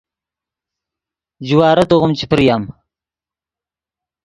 جوارے 1.47 1.83
توغیم 1.89 2.11
چے 2.17 2.25
پریم 2.31 2.63